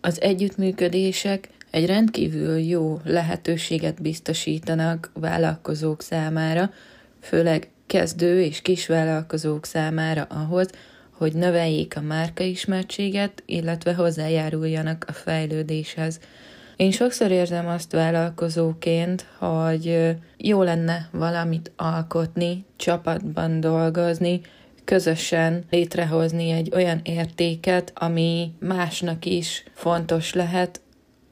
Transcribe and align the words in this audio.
Az 0.00 0.20
együttműködések 0.20 1.48
egy 1.70 1.86
rendkívül 1.86 2.58
jó 2.58 3.00
lehetőséget 3.04 4.02
biztosítanak 4.02 5.10
vállalkozók 5.14 6.02
számára, 6.02 6.70
főleg 7.20 7.68
kezdő 7.86 8.42
és 8.42 8.62
kisvállalkozók 8.62 9.64
számára 9.64 10.22
ahhoz, 10.22 10.68
hogy 11.10 11.32
növeljék 11.32 11.96
a 11.96 12.00
márkaismertséget, 12.00 13.42
illetve 13.46 13.94
hozzájáruljanak 13.94 15.04
a 15.08 15.12
fejlődéshez. 15.12 16.20
Én 16.76 16.90
sokszor 16.90 17.30
érzem 17.30 17.68
azt 17.68 17.92
vállalkozóként, 17.92 19.26
hogy 19.38 20.16
jó 20.36 20.62
lenne 20.62 21.08
valamit 21.12 21.72
alkotni, 21.76 22.64
csapatban 22.76 23.60
dolgozni, 23.60 24.40
közösen 24.90 25.64
létrehozni 25.70 26.50
egy 26.50 26.70
olyan 26.74 27.00
értéket, 27.02 27.92
ami 27.94 28.52
másnak 28.58 29.24
is 29.24 29.64
fontos 29.74 30.34
lehet, 30.34 30.80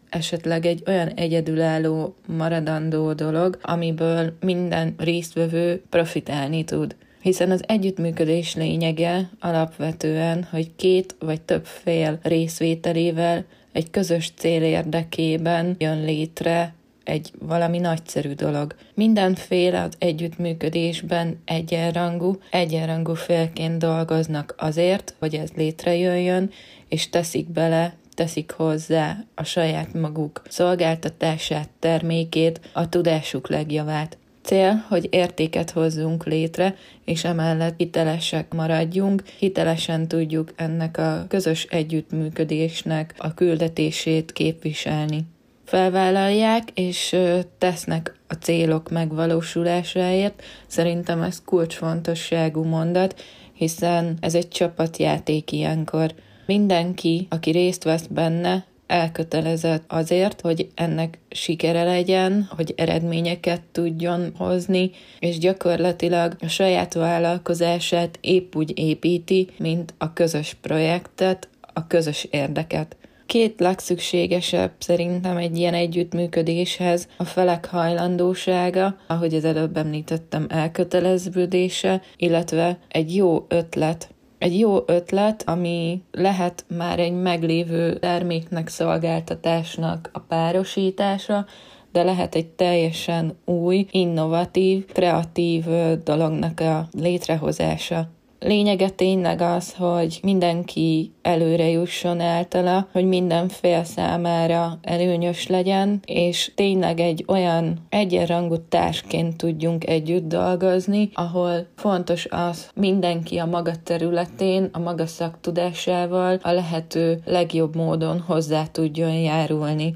esetleg 0.09 0.67
egy 0.67 0.83
olyan 0.87 1.09
egyedülálló, 1.09 2.15
maradandó 2.27 3.13
dolog, 3.13 3.59
amiből 3.63 4.37
minden 4.41 4.95
résztvevő 4.99 5.83
profitálni 5.89 6.65
tud. 6.65 6.97
Hiszen 7.21 7.51
az 7.51 7.65
együttműködés 7.67 8.55
lényege 8.55 9.31
alapvetően, 9.41 10.47
hogy 10.51 10.71
két 10.77 11.17
vagy 11.19 11.41
több 11.41 11.65
fél 11.65 12.19
részvételével 12.23 13.45
egy 13.73 13.91
közös 13.91 14.33
cél 14.37 14.63
érdekében 14.63 15.77
jön 15.79 16.05
létre 16.05 16.75
egy 17.09 17.31
valami 17.39 17.79
nagyszerű 17.79 18.33
dolog. 18.33 18.75
Mindenféle 18.95 19.83
az 19.83 19.93
együttműködésben 19.99 21.41
egyenrangú, 21.45 22.39
egyenrangú 22.51 23.15
félként 23.15 23.79
dolgoznak 23.79 24.55
azért, 24.59 25.15
hogy 25.19 25.35
ez 25.35 25.51
létrejöjjön, 25.57 26.51
és 26.89 27.11
teszik 27.11 27.49
bele 27.49 27.97
teszik 28.19 28.51
hozzá 28.51 29.25
a 29.35 29.45
saját 29.45 29.95
maguk 29.95 30.43
szolgáltatását, 30.49 31.69
termékét, 31.79 32.61
a 32.73 32.89
tudásuk 32.89 33.49
legjavát. 33.49 34.19
Cél, 34.43 34.85
hogy 34.89 35.09
értéket 35.11 35.71
hozzunk 35.71 36.27
létre, 36.27 36.77
és 37.05 37.25
emellett 37.25 37.75
hitelesek 37.77 38.55
maradjunk, 38.55 39.23
hitelesen 39.39 40.09
tudjuk 40.09 40.53
ennek 40.57 40.99
a 40.99 41.25
közös 41.29 41.65
együttműködésnek 41.65 43.15
a 43.19 43.35
küldetését 43.35 44.33
képviselni. 44.33 45.25
Felvállalják 45.69 46.71
és 46.75 47.17
tesznek 47.59 48.15
a 48.29 48.35
célok 48.35 48.91
megvalósulásáért. 48.91 50.43
Szerintem 50.67 51.23
ez 51.23 51.43
kulcsfontosságú 51.45 52.63
mondat, 52.63 53.23
hiszen 53.53 54.17
ez 54.21 54.35
egy 54.35 54.49
csapatjáték 54.49 55.53
ilyenkor. 55.53 56.15
Mindenki, 56.47 57.27
aki 57.31 57.51
részt 57.51 57.85
vesz 57.85 58.07
benne, 58.07 58.65
elkötelezett 58.87 59.85
azért, 59.87 60.41
hogy 60.41 60.69
ennek 60.75 61.19
sikere 61.31 61.85
legyen, 61.85 62.49
hogy 62.57 62.75
eredményeket 62.77 63.63
tudjon 63.73 64.33
hozni, 64.37 64.91
és 65.19 65.39
gyakorlatilag 65.39 66.37
a 66.41 66.47
saját 66.47 66.95
vállalkozását 66.95 68.19
épp 68.21 68.55
úgy 68.55 68.79
építi, 68.79 69.49
mint 69.59 69.95
a 69.99 70.13
közös 70.13 70.57
projektet, 70.61 71.49
a 71.73 71.87
közös 71.87 72.27
érdeket. 72.31 72.97
Két 73.29 73.61
legszükségesebb 73.61 74.73
szerintem 74.79 75.37
egy 75.37 75.59
ilyen 75.59 75.75
együttműködéshez 75.75 77.09
a 77.17 77.25
felek 77.25 77.67
hajlandósága, 77.67 78.97
ahogy 79.07 79.35
az 79.35 79.45
előbb 79.45 79.77
említettem, 79.77 80.47
elköteleződése, 80.49 82.03
illetve 82.17 82.79
egy 82.89 83.15
jó 83.15 83.45
ötlet, 83.49 84.15
egy 84.39 84.59
jó 84.59 84.83
ötlet, 84.87 85.43
ami 85.47 86.03
lehet 86.11 86.65
már 86.77 86.99
egy 86.99 87.13
meglévő 87.13 87.99
terméknek, 87.99 88.69
szolgáltatásnak 88.69 90.11
a 90.13 90.19
párosítása, 90.19 91.47
de 91.93 92.03
lehet 92.03 92.35
egy 92.35 92.47
teljesen 92.47 93.37
új, 93.45 93.87
innovatív, 93.91 94.87
kreatív 94.87 95.65
dolognak 96.05 96.61
a 96.61 96.89
létrehozása. 96.93 98.09
Lényege 98.41 98.89
tényleg 98.89 99.41
az, 99.41 99.75
hogy 99.75 100.19
mindenki 100.23 101.13
előre 101.23 101.69
jusson 101.69 102.21
általa, 102.21 102.89
hogy 102.93 103.05
minden 103.05 103.49
fél 103.49 103.85
számára 103.85 104.79
előnyös 104.83 105.47
legyen, 105.47 106.01
és 106.07 106.53
tényleg 106.55 107.01
egy 107.01 107.25
olyan 107.27 107.87
egyenrangú 107.89 108.57
társként 108.69 109.37
tudjunk 109.37 109.87
együtt 109.87 110.29
dolgozni, 110.29 111.11
ahol 111.13 111.67
fontos 111.77 112.27
az, 112.31 112.71
mindenki 112.75 113.39
a 113.39 113.47
maga 113.47 113.73
területén, 113.85 114.69
a 114.73 114.79
maga 114.79 115.07
szaktudásával 115.07 116.39
a 116.43 116.51
lehető 116.51 117.21
legjobb 117.25 117.77
módon 117.77 118.21
hozzá 118.21 118.67
tudjon 118.67 119.15
járulni 119.15 119.95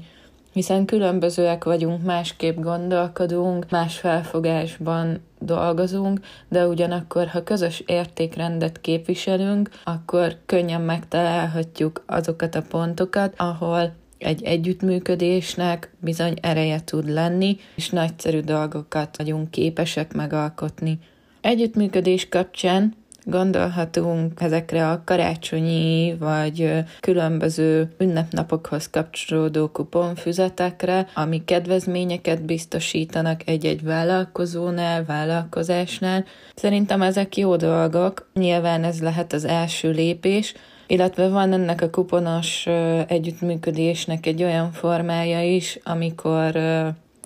hiszen 0.53 0.85
különbözőek 0.85 1.63
vagyunk, 1.63 2.03
másképp 2.03 2.59
gondolkodunk, 2.59 3.69
más 3.69 3.97
felfogásban 3.97 5.21
dolgozunk, 5.39 6.19
de 6.49 6.67
ugyanakkor, 6.67 7.27
ha 7.27 7.43
közös 7.43 7.83
értékrendet 7.85 8.81
képviselünk, 8.81 9.69
akkor 9.83 10.37
könnyen 10.45 10.81
megtalálhatjuk 10.81 12.03
azokat 12.05 12.55
a 12.55 12.63
pontokat, 12.69 13.33
ahol 13.37 13.93
egy 14.17 14.43
együttműködésnek 14.43 15.93
bizony 15.99 16.37
ereje 16.41 16.83
tud 16.83 17.09
lenni, 17.09 17.57
és 17.75 17.89
nagyszerű 17.89 18.39
dolgokat 18.39 19.17
vagyunk 19.17 19.51
képesek 19.51 20.13
megalkotni. 20.13 20.99
Együttműködés 21.41 22.29
kapcsán 22.29 22.93
Gondolhatunk 23.25 24.41
ezekre 24.41 24.89
a 24.89 25.01
karácsonyi 25.05 26.15
vagy 26.19 26.83
különböző 26.99 27.93
ünnepnapokhoz 27.97 28.89
kapcsolódó 28.89 29.67
kuponfüzetekre, 29.67 31.07
ami 31.13 31.43
kedvezményeket 31.45 32.45
biztosítanak 32.45 33.41
egy-egy 33.45 33.83
vállalkozónál, 33.83 35.05
vállalkozásnál. 35.05 36.25
Szerintem 36.55 37.01
ezek 37.01 37.37
jó 37.37 37.55
dolgok, 37.55 38.29
nyilván 38.33 38.83
ez 38.83 39.01
lehet 39.01 39.33
az 39.33 39.45
első 39.45 39.91
lépés, 39.91 40.53
illetve 40.87 41.27
van 41.27 41.53
ennek 41.53 41.81
a 41.81 41.89
kuponos 41.89 42.67
együttműködésnek 43.07 44.25
egy 44.25 44.43
olyan 44.43 44.71
formája 44.71 45.43
is, 45.55 45.79
amikor 45.83 46.55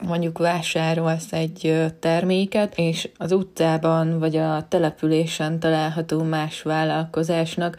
mondjuk 0.02 0.38
vásárolsz 0.38 1.34
egy 1.34 1.85
terméket, 2.00 2.78
és 2.78 3.09
az 3.18 3.31
utcában 3.31 4.19
vagy 4.19 4.35
a 4.35 4.66
településen 4.68 5.59
található 5.59 6.24
más 6.24 6.62
vállalkozásnak 6.62 7.78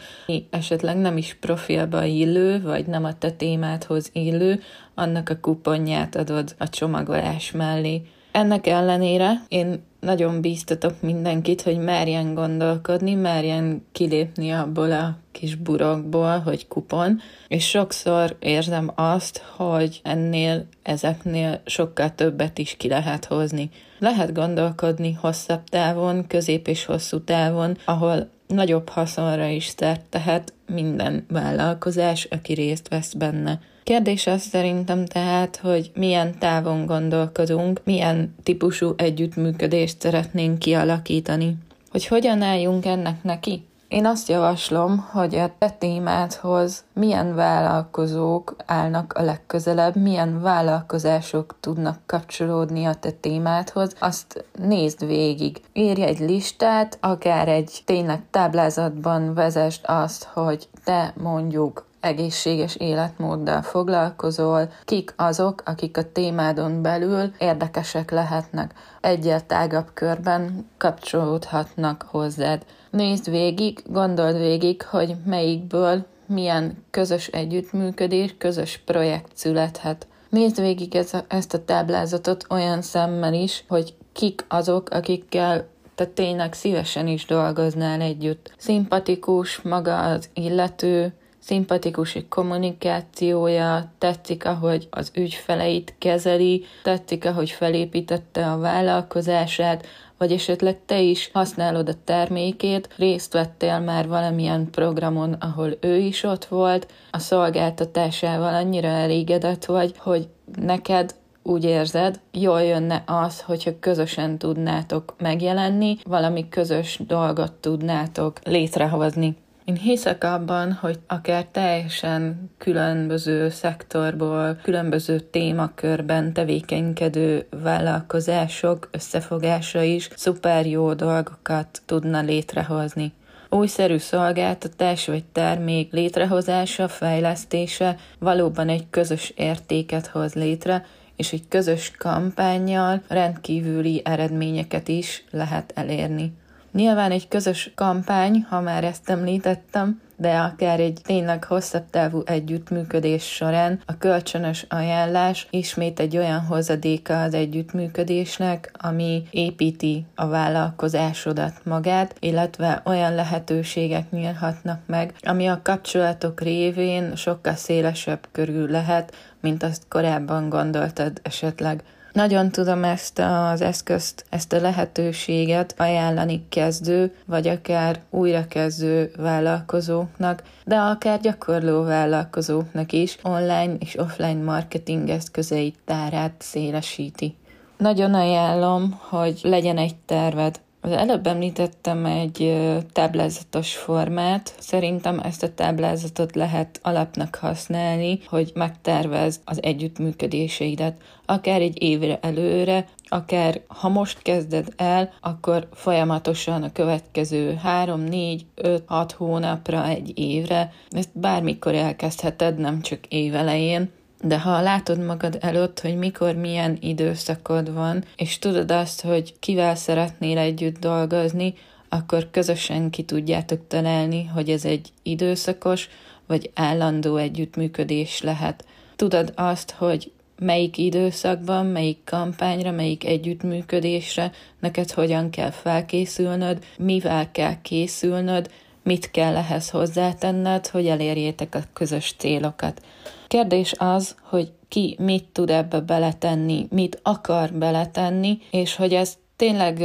esetleg 0.51 0.97
nem 0.97 1.17
is 1.17 1.37
profilba 1.41 2.05
illő, 2.05 2.63
vagy 2.63 2.87
nem 2.87 3.05
a 3.05 3.19
te 3.19 3.31
témádhoz 3.31 4.11
illő, 4.13 4.61
annak 4.95 5.29
a 5.29 5.41
kuponját 5.41 6.17
adod 6.17 6.55
a 6.59 6.69
csomagolás 6.69 7.51
mellé. 7.51 8.03
Ennek 8.33 8.67
ellenére 8.67 9.43
én 9.49 9.83
nagyon 10.01 10.41
bíztatok 10.41 11.01
mindenkit, 11.01 11.63
hogy 11.63 11.79
merjen 11.79 12.35
gondolkodni, 12.35 13.15
merjen 13.15 13.87
kilépni 13.93 14.51
abból 14.51 14.93
a 14.93 15.17
kis 15.33 15.55
burokból, 15.55 16.39
hogy 16.39 16.69
kupon, 16.69 17.21
és 17.49 17.69
sokszor 17.69 18.37
érzem 18.41 18.91
azt, 18.95 19.43
hogy 19.57 20.01
ennél, 20.03 20.67
ezeknél 20.83 21.61
sokkal 21.65 22.15
többet 22.15 22.59
is 22.59 22.77
ki 22.77 22.89
lehet 22.89 23.25
hozni. 23.25 23.71
Lehet 23.99 24.33
gondolkodni 24.33 25.13
hosszabb 25.13 25.65
távon, 25.65 26.27
közép 26.27 26.69
és 26.69 26.85
hosszú 26.85 27.25
távon, 27.25 27.77
ahol 27.85 28.29
nagyobb 28.49 28.89
haszonra 28.89 29.47
is 29.47 29.67
szert 29.77 30.05
tehet 30.09 30.53
minden 30.67 31.25
vállalkozás, 31.29 32.25
aki 32.31 32.53
részt 32.53 32.89
vesz 32.89 33.13
benne. 33.13 33.61
Kérdés 33.83 34.27
az 34.27 34.43
szerintem 34.43 35.05
tehát, 35.07 35.57
hogy 35.57 35.91
milyen 35.95 36.39
távon 36.39 36.87
gondolkodunk, 36.87 37.81
milyen 37.85 38.35
típusú 38.43 38.95
együttműködést 38.97 40.01
szeretnénk 40.01 40.59
kialakítani. 40.59 41.57
Hogy 41.91 42.07
hogyan 42.07 42.43
álljunk 42.43 42.87
ennek 42.87 43.23
neki? 43.23 43.68
Én 43.89 44.07
azt 44.07 44.29
javaslom, 44.29 44.99
hogy 45.11 45.35
a 45.35 45.51
te 45.59 45.71
témádhoz 45.71 46.85
milyen 46.93 47.35
vállalkozók 47.35 48.57
állnak 48.67 49.13
a 49.13 49.23
legközelebb, 49.23 49.97
milyen 49.97 50.41
vállalkozások 50.41 51.57
tudnak 51.61 51.99
kapcsolódni 52.07 52.85
a 52.85 52.95
te 52.95 53.11
témádhoz, 53.11 53.95
azt 53.99 54.45
nézd 54.53 55.07
végig. 55.07 55.61
Írj 55.73 56.03
egy 56.03 56.19
listát, 56.19 56.99
akár 57.01 57.49
egy 57.49 57.83
tényleg 57.85 58.23
táblázatban 58.31 59.35
vezest 59.35 59.87
azt, 59.87 60.25
hogy 60.25 60.69
te 60.85 61.13
mondjuk 61.17 61.88
egészséges 62.01 62.77
életmóddal 62.77 63.63
foglalkozol, 63.63 64.71
kik 64.85 65.15
azok, 65.17 65.63
akik 65.65 65.97
a 65.97 66.13
témádon 66.13 66.83
belül 66.83 67.33
érdekesek 67.39 68.11
lehetnek, 68.11 68.73
egyel 69.01 69.47
tágabb 69.47 69.87
körben 69.95 70.67
kapcsolódhatnak 70.79 72.07
hozzád. 72.09 72.65
Nézd 72.91 73.31
végig, 73.31 73.83
gondold 73.87 74.39
végig, 74.39 74.83
hogy 74.83 75.17
melyikből 75.25 76.07
milyen 76.27 76.85
közös 76.91 77.27
együttműködés, 77.27 78.35
közös 78.39 78.83
projekt 78.85 79.31
születhet. 79.35 80.07
Nézd 80.29 80.61
végig 80.61 80.97
ez 80.97 81.15
a, 81.15 81.25
ezt 81.29 81.55
a 81.55 81.65
táblázatot 81.65 82.47
olyan 82.51 82.83
szemmel 82.83 83.35
is, 83.35 83.65
hogy 83.69 83.95
kik 84.13 84.45
azok, 84.49 84.91
akikkel 84.91 85.67
te 85.95 86.07
tényleg 86.07 86.53
szívesen 86.53 87.07
is 87.07 87.27
dolgoznál 87.27 88.01
együtt. 88.01 88.53
Szimpatikus 88.57 89.63
maga 89.63 89.99
az 89.99 90.29
illető, 90.35 91.13
szimpatikus 91.49 92.19
kommunikációja, 92.29 93.93
tetszik, 93.99 94.45
ahogy 94.45 94.89
az 94.91 95.11
ügyfeleit 95.15 95.95
kezeli, 95.99 96.65
tetszik, 96.83 97.25
ahogy 97.25 97.51
felépítette 97.51 98.51
a 98.51 98.59
vállalkozását, 98.59 99.87
vagy 100.19 100.33
esetleg 100.33 100.79
te 100.87 101.01
is 101.01 101.31
használod 101.33 101.89
a 101.89 101.95
termékét, 102.05 102.89
részt 102.97 103.33
vettél 103.33 103.79
már 103.79 104.09
valamilyen 104.09 104.71
programon, 104.71 105.33
ahol 105.33 105.77
ő 105.81 105.97
is 105.97 106.23
ott 106.23 106.45
volt, 106.45 106.93
a 107.11 107.19
szolgáltatásával 107.19 108.55
annyira 108.55 108.89
elégedett 108.89 109.65
vagy, 109.65 109.95
hogy 109.99 110.29
neked 110.63 111.15
úgy 111.43 111.65
érzed, 111.65 112.21
jól 112.33 112.63
jönne 112.63 113.03
az, 113.07 113.41
hogyha 113.41 113.79
közösen 113.81 114.39
tudnátok 114.39 115.15
megjelenni, 115.19 115.97
valami 116.05 116.49
közös 116.49 117.01
dolgot 117.07 117.53
tudnátok 117.53 118.39
létrehozni. 118.45 119.37
Én 119.69 119.77
hiszek 119.77 120.25
abban, 120.25 120.73
hogy 120.73 120.99
akár 121.07 121.45
teljesen 121.45 122.51
különböző 122.59 123.49
szektorból, 123.49 124.59
különböző 124.63 125.21
témakörben 125.21 126.33
tevékenykedő 126.33 127.47
vállalkozások 127.63 128.89
összefogása 128.93 129.83
is 129.83 130.09
szuper 130.17 130.67
jó 130.67 130.95
dolgokat 130.95 131.83
tudna 131.87 132.21
létrehozni. 132.21 133.13
Újszerű 133.49 133.97
szolgáltatás 133.97 135.07
vagy 135.07 135.25
termék 135.25 135.93
létrehozása, 135.93 136.89
fejlesztése 136.89 137.97
valóban 138.19 138.69
egy 138.69 138.87
közös 138.91 139.33
értéket 139.37 140.07
hoz 140.07 140.35
létre, 140.35 140.85
és 141.17 141.33
egy 141.33 141.49
közös 141.49 141.93
kampányjal 141.99 143.03
rendkívüli 143.09 144.03
eredményeket 144.05 144.89
is 144.89 145.25
lehet 145.31 145.73
elérni. 145.75 146.33
Nyilván 146.79 147.11
egy 147.11 147.29
közös 147.29 147.71
kampány, 147.75 148.47
ha 148.49 148.61
már 148.61 148.85
ezt 148.85 149.11
említettem, 149.11 150.01
de 150.17 150.37
akár 150.37 150.81
egy 150.81 151.01
tényleg 151.05 151.45
hosszabb 151.45 151.91
távú 151.91 152.23
együttműködés 152.25 153.25
során 153.25 153.81
a 153.87 153.99
kölcsönös 153.99 154.67
ajánlás 154.69 155.47
ismét 155.51 156.01
egy 156.01 156.17
olyan 156.17 156.41
hozadéka 156.41 157.23
az 157.23 157.35
együttműködésnek, 157.35 158.71
ami 158.73 159.23
építi 159.31 160.07
a 160.15 160.27
vállalkozásodat 160.27 161.61
magát, 161.65 162.15
illetve 162.21 162.83
olyan 162.85 163.15
lehetőségek 163.15 164.11
nyílhatnak 164.11 164.81
meg, 164.87 165.15
ami 165.23 165.47
a 165.47 165.61
kapcsolatok 165.63 166.41
révén 166.41 167.17
sokkal 167.17 167.55
szélesebb 167.55 168.29
körül 168.33 168.71
lehet, 168.71 169.15
mint 169.41 169.63
azt 169.63 169.83
korábban 169.89 170.49
gondoltad 170.49 171.21
esetleg. 171.23 171.83
Nagyon 172.19 172.51
tudom 172.51 172.85
ezt 172.85 173.19
az 173.19 173.61
eszközt, 173.61 174.25
ezt 174.31 174.53
a 174.53 174.61
lehetőséget 174.61 175.75
ajánlani 175.77 176.47
kezdő, 176.49 177.15
vagy 177.27 177.49
akár 177.49 178.01
újrakezdő 178.11 179.11
vállalkozóknak, 179.17 180.43
de 180.65 180.77
akár 180.77 181.21
gyakorló 181.21 181.83
vállalkozóknak 181.83 182.93
is 182.93 183.19
online 183.23 183.75
és 183.79 183.99
offline 183.99 184.43
marketing 184.43 185.09
eszközeit 185.09 185.79
tárát 185.85 186.33
szélesíti. 186.39 187.37
Nagyon 187.77 188.15
ajánlom, 188.15 188.99
hogy 189.09 189.41
legyen 189.43 189.79
egy 189.79 189.97
terved, 189.97 190.61
az 190.81 190.91
előbb 190.91 191.27
említettem 191.27 192.05
egy 192.07 192.57
táblázatos 192.93 193.77
formát. 193.77 194.55
Szerintem 194.59 195.19
ezt 195.19 195.43
a 195.43 195.55
táblázatot 195.55 196.35
lehet 196.35 196.81
alapnak 196.83 197.35
használni, 197.35 198.19
hogy 198.27 198.51
megtervez 198.55 199.41
az 199.45 199.63
együttműködéseidet, 199.63 201.03
akár 201.27 201.61
egy 201.61 201.83
évre 201.83 202.19
előre, 202.23 202.87
akár 203.09 203.61
ha 203.67 203.89
most 203.89 204.23
kezded 204.23 204.69
el, 204.77 205.13
akkor 205.21 205.69
folyamatosan 205.75 206.63
a 206.63 206.73
következő 206.73 207.55
3, 207.55 208.01
4, 208.01 208.47
5, 208.55 208.83
6 208.87 209.13
hónapra, 209.13 209.87
egy 209.87 210.19
évre, 210.19 210.73
ezt 210.91 211.11
bármikor 211.13 211.75
elkezdheted, 211.75 212.59
nem 212.59 212.81
csak 212.81 213.07
évelején, 213.07 213.91
de 214.23 214.41
ha 214.41 214.61
látod 214.61 215.05
magad 215.05 215.39
előtt, 215.41 215.81
hogy 215.81 215.97
mikor 215.97 216.35
milyen 216.35 216.77
időszakod 216.81 217.73
van, 217.73 218.05
és 218.17 218.39
tudod 218.39 218.71
azt, 218.71 219.01
hogy 219.01 219.35
kivel 219.39 219.75
szeretnél 219.75 220.39
együtt 220.39 220.79
dolgozni, 220.79 221.55
akkor 221.89 222.31
közösen 222.31 222.91
ki 222.91 223.03
tudjátok 223.03 223.67
találni, 223.67 224.25
hogy 224.25 224.51
ez 224.51 224.65
egy 224.65 224.89
időszakos 225.03 225.89
vagy 226.27 226.51
állandó 226.55 227.17
együttműködés 227.17 228.21
lehet. 228.21 228.65
Tudod 228.97 229.33
azt, 229.37 229.71
hogy 229.71 230.11
melyik 230.39 230.79
időszakban, 230.79 231.67
melyik 231.67 231.99
kampányra, 232.05 232.71
melyik 232.71 233.07
együttműködésre 233.07 234.33
neked 234.61 234.91
hogyan 234.91 235.31
kell 235.31 235.51
felkészülnöd, 235.51 236.65
mivel 236.79 237.31
kell 237.31 237.61
készülnöd, 237.63 238.51
mit 238.89 239.11
kell 239.11 239.37
ehhez 239.37 239.71
hozzátenned, 239.71 240.67
hogy 240.67 240.87
elérjétek 240.87 241.55
a 241.55 241.61
közös 241.73 242.15
célokat. 242.19 242.83
Kérdés 243.27 243.73
az, 243.79 244.15
hogy 244.23 244.53
ki 244.69 244.97
mit 244.99 245.25
tud 245.25 245.51
ebbe 245.51 245.81
beletenni, 245.81 246.67
mit 246.71 247.01
akar 247.03 247.53
beletenni, 247.53 248.39
és 248.51 248.77
hogy 248.77 248.95
ez 248.95 249.17
tényleg 249.37 249.83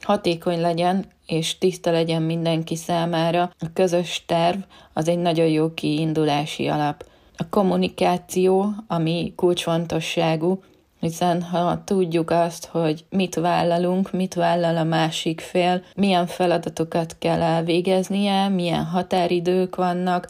hatékony 0.00 0.60
legyen, 0.60 1.04
és 1.26 1.58
tiszta 1.58 1.90
legyen 1.90 2.22
mindenki 2.22 2.76
számára. 2.76 3.50
A 3.58 3.72
közös 3.72 4.24
terv 4.26 4.58
az 4.92 5.08
egy 5.08 5.18
nagyon 5.18 5.46
jó 5.46 5.74
kiindulási 5.74 6.68
alap. 6.68 7.04
A 7.36 7.48
kommunikáció, 7.48 8.66
ami 8.86 9.32
kulcsfontosságú, 9.36 10.62
hiszen 11.02 11.42
ha 11.42 11.82
tudjuk 11.84 12.30
azt, 12.30 12.66
hogy 12.66 13.04
mit 13.10 13.34
vállalunk, 13.34 14.12
mit 14.12 14.34
vállal 14.34 14.76
a 14.76 14.84
másik 14.84 15.40
fél, 15.40 15.82
milyen 15.94 16.26
feladatokat 16.26 17.16
kell 17.18 17.40
elvégeznie, 17.40 18.48
milyen 18.48 18.84
határidők 18.84 19.76
vannak, 19.76 20.28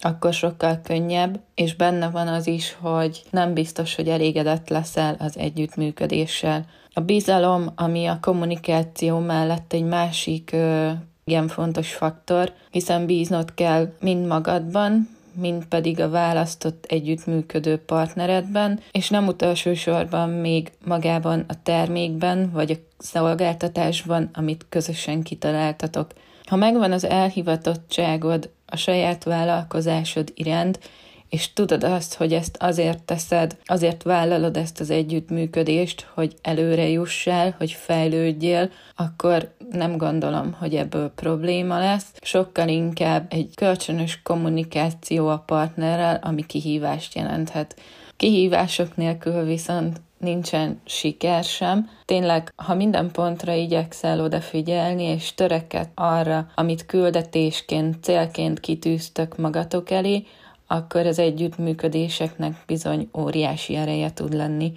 akkor 0.00 0.32
sokkal 0.32 0.80
könnyebb, 0.82 1.40
és 1.54 1.74
benne 1.74 2.10
van 2.10 2.28
az 2.28 2.46
is, 2.46 2.76
hogy 2.80 3.22
nem 3.30 3.54
biztos, 3.54 3.94
hogy 3.94 4.08
elégedett 4.08 4.68
leszel 4.68 5.16
az 5.18 5.38
együttműködéssel. 5.38 6.64
A 6.92 7.00
bizalom, 7.00 7.72
ami 7.74 8.06
a 8.06 8.18
kommunikáció 8.20 9.18
mellett 9.18 9.72
egy 9.72 9.84
másik 9.84 10.50
ö, 10.52 10.90
igen 11.24 11.48
fontos 11.48 11.94
faktor, 11.94 12.52
hiszen 12.70 13.06
bíznod 13.06 13.54
kell 13.54 13.92
mind 14.00 14.26
magadban, 14.26 15.13
mind 15.34 15.64
pedig 15.64 16.00
a 16.00 16.08
választott 16.08 16.84
együttműködő 16.88 17.76
partneredben, 17.76 18.80
és 18.92 19.08
nem 19.08 19.26
utolsó 19.26 19.74
sorban 19.74 20.30
még 20.30 20.72
magában 20.84 21.44
a 21.48 21.62
termékben 21.62 22.50
vagy 22.52 22.70
a 22.70 22.76
szolgáltatásban, 22.98 24.30
amit 24.32 24.66
közösen 24.68 25.22
kitaláltatok. 25.22 26.10
Ha 26.44 26.56
megvan 26.56 26.92
az 26.92 27.04
elhivatottságod 27.04 28.50
a 28.66 28.76
saját 28.76 29.24
vállalkozásod 29.24 30.32
iránt, 30.34 30.78
és 31.34 31.52
tudod 31.52 31.84
azt, 31.84 32.14
hogy 32.14 32.32
ezt 32.32 32.56
azért 32.60 33.02
teszed, 33.02 33.56
azért 33.64 34.02
vállalod 34.02 34.56
ezt 34.56 34.80
az 34.80 34.90
együttműködést, 34.90 36.06
hogy 36.14 36.34
előre 36.42 36.88
jussál, 36.88 37.54
hogy 37.58 37.70
fejlődjél, 37.72 38.70
akkor 38.96 39.54
nem 39.70 39.96
gondolom, 39.96 40.52
hogy 40.58 40.74
ebből 40.74 41.08
probléma 41.08 41.78
lesz. 41.78 42.12
Sokkal 42.20 42.68
inkább 42.68 43.26
egy 43.28 43.50
kölcsönös 43.54 44.22
kommunikáció 44.22 45.28
a 45.28 45.42
partnerrel, 45.46 46.20
ami 46.22 46.46
kihívást 46.46 47.14
jelenthet. 47.14 47.76
Kihívások 48.16 48.96
nélkül 48.96 49.44
viszont 49.44 50.00
nincsen 50.18 50.80
siker 50.84 51.44
sem. 51.44 51.90
Tényleg, 52.04 52.52
ha 52.56 52.74
minden 52.74 53.10
pontra 53.10 53.52
igyekszel 53.52 54.20
odafigyelni, 54.20 55.02
és 55.02 55.34
töreket 55.34 55.88
arra, 55.94 56.46
amit 56.54 56.86
küldetésként, 56.86 58.04
célként 58.04 58.60
kitűztök 58.60 59.36
magatok 59.36 59.90
elé, 59.90 60.26
akkor 60.74 61.06
az 61.06 61.18
együttműködéseknek 61.18 62.62
bizony 62.66 63.08
óriási 63.18 63.74
ereje 63.74 64.12
tud 64.12 64.32
lenni. 64.34 64.72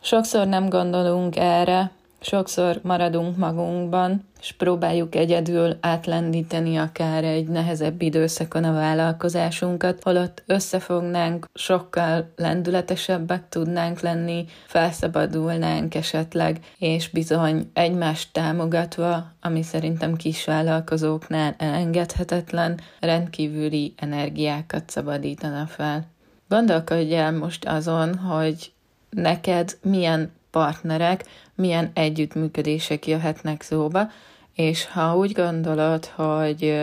Sokszor 0.00 0.46
nem 0.46 0.68
gondolunk 0.68 1.36
erre, 1.36 1.90
sokszor 2.20 2.80
maradunk 2.82 3.36
magunkban, 3.36 4.28
és 4.40 4.52
próbáljuk 4.52 5.14
egyedül 5.14 5.76
átlendíteni 5.80 6.76
akár 6.76 7.24
egy 7.24 7.48
nehezebb 7.48 8.02
időszakon 8.02 8.64
a 8.64 8.72
vállalkozásunkat, 8.72 10.02
holott 10.02 10.42
összefognánk, 10.46 11.48
sokkal 11.54 12.32
lendületesebbek 12.36 13.48
tudnánk 13.48 14.00
lenni, 14.00 14.44
felszabadulnánk 14.66 15.94
esetleg, 15.94 16.60
és 16.78 17.08
bizony 17.08 17.70
egymást 17.72 18.32
támogatva, 18.32 19.32
ami 19.40 19.62
szerintem 19.62 20.16
kis 20.16 20.44
vállalkozóknál 20.44 21.54
elengedhetetlen, 21.58 22.80
rendkívüli 23.00 23.94
energiákat 23.96 24.90
szabadítana 24.90 25.66
fel. 25.66 26.06
Gondolkodj 26.48 27.14
el 27.14 27.32
most 27.32 27.64
azon, 27.64 28.16
hogy 28.16 28.72
neked 29.10 29.78
milyen 29.82 30.30
partnerek, 30.50 31.24
milyen 31.54 31.90
együttműködések 31.94 33.06
jöhetnek 33.06 33.62
szóba, 33.62 34.10
és 34.54 34.86
ha 34.86 35.16
úgy 35.16 35.32
gondolod, 35.32 36.04
hogy 36.04 36.80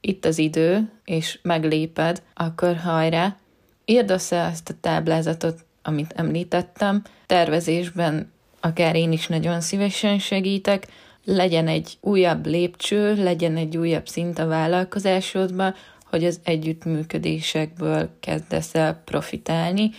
itt 0.00 0.24
az 0.24 0.38
idő, 0.38 0.90
és 1.04 1.38
megléped, 1.42 2.22
akkor 2.34 2.76
hajrá, 2.76 3.36
írd 3.84 4.10
össze 4.10 4.36
ezt 4.36 4.68
a 4.68 4.74
táblázatot, 4.80 5.64
amit 5.82 6.12
említettem, 6.16 7.02
tervezésben 7.26 8.32
akár 8.60 8.96
én 8.96 9.12
is 9.12 9.26
nagyon 9.26 9.60
szívesen 9.60 10.18
segítek, 10.18 10.86
legyen 11.24 11.68
egy 11.68 11.96
újabb 12.00 12.46
lépcső, 12.46 13.22
legyen 13.22 13.56
egy 13.56 13.76
újabb 13.76 14.08
szint 14.08 14.38
a 14.38 14.46
vállalkozásodban, 14.46 15.74
hogy 16.10 16.24
az 16.24 16.40
együttműködésekből 16.44 18.10
kezdesz 18.20 18.74
el 18.74 19.02
profitálni, 19.04 19.90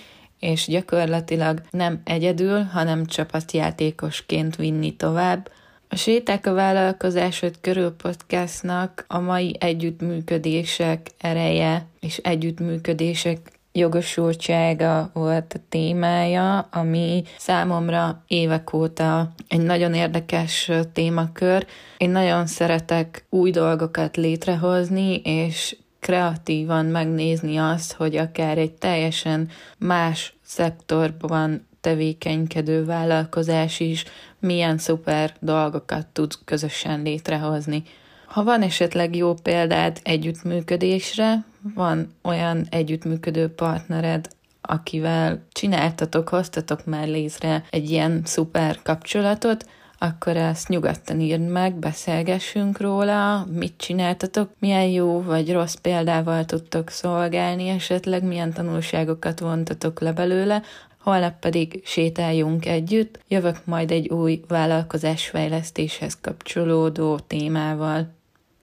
és 0.44 0.66
gyakorlatilag 0.68 1.62
nem 1.72 2.02
egyedül, 2.04 2.62
hanem 2.62 3.06
csapatjátékosként 3.06 4.56
vinni 4.56 4.96
tovább. 4.96 5.52
A 5.88 5.96
Séták 5.96 6.46
a 6.46 6.54
vállalkozásod 6.54 7.56
körül 7.62 7.92
podcastnak 7.92 9.06
a 9.08 9.20
mai 9.20 9.56
együttműködések 9.60 11.08
ereje 11.18 11.86
és 12.00 12.18
együttműködések 12.18 13.40
jogosultsága 13.72 15.10
volt 15.14 15.54
a 15.54 15.64
témája, 15.70 16.60
ami 16.60 17.24
számomra 17.38 18.24
évek 18.28 18.74
óta 18.74 19.32
egy 19.48 19.62
nagyon 19.62 19.94
érdekes 19.94 20.72
témakör. 20.94 21.66
Én 21.98 22.10
nagyon 22.10 22.48
szeretek 22.48 23.26
új 23.30 23.52
dolgokat 23.52 24.18
létrehozni, 24.18 25.16
és 25.16 25.76
kreatívan 26.04 26.86
megnézni 26.86 27.58
azt, 27.58 27.94
hogy 27.94 28.16
akár 28.16 28.58
egy 28.58 28.72
teljesen 28.72 29.50
más 29.78 30.36
szektorban 30.46 31.68
tevékenykedő 31.82 32.86
vállalkozás 32.86 33.80
is 33.80 34.04
milyen 34.40 34.78
szuper 34.78 35.34
dolgokat 35.40 36.08
tud 36.08 36.34
közösen 36.46 37.02
létrehozni. 37.02 37.84
Ha 38.26 38.44
van 38.44 38.62
esetleg 38.62 39.16
jó 39.16 39.34
példád 39.34 40.00
együttműködésre, 40.04 41.46
van 41.76 42.14
olyan 42.24 42.68
együttműködő 42.70 43.48
partnered, 43.48 44.28
akivel 44.62 45.44
csináltatok, 45.52 46.30
hoztatok 46.30 46.86
már 46.86 47.08
létre 47.08 47.64
egy 47.70 47.90
ilyen 47.90 48.22
szuper 48.26 48.80
kapcsolatot, 48.82 49.66
akkor 50.04 50.38
ezt 50.38 50.68
nyugodtan 50.68 51.20
írd 51.20 51.48
meg, 51.48 51.76
beszélgessünk 51.76 52.80
róla, 52.80 53.46
mit 53.52 53.74
csináltatok, 53.78 54.50
milyen 54.60 54.86
jó 54.86 55.22
vagy 55.22 55.52
rossz 55.52 55.74
példával 55.74 56.46
tudtok 56.46 56.90
szolgálni, 56.90 57.68
esetleg 57.68 58.24
milyen 58.24 58.54
tanulságokat 58.54 59.40
vontatok 59.40 60.00
le 60.00 60.12
belőle, 60.12 60.62
holnap 61.00 61.40
pedig 61.40 61.82
sétáljunk 61.86 62.66
együtt, 62.66 63.20
jövök 63.28 63.66
majd 63.66 63.92
egy 63.92 64.10
új 64.10 64.42
vállalkozásfejlesztéshez 64.48 66.18
kapcsolódó 66.22 67.20
témával. 67.20 68.08